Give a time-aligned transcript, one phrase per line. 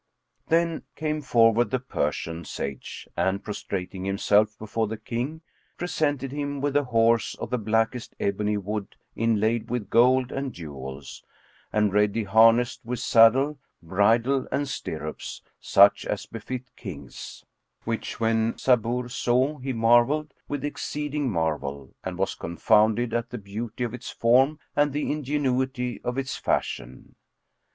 [0.47, 5.41] Then came forward the Persian sage and, prostrating himself before the King,
[5.77, 11.23] presented him with a horse[FN#5] of the blackest ebony wood inlaid with gold and jewels,
[11.71, 17.45] and ready harnessed with saddle, bridle and stirrups such as befit Kings;
[17.83, 23.83] which when Sabur saw, he marvelled with exceeding marvel and was confounded at the beauty
[23.83, 27.13] of its form and the ingenuity of its fashion.